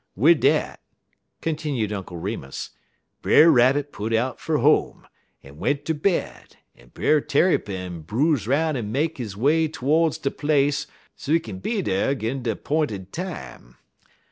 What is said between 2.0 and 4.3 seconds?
Remus, "Brer Rabbit put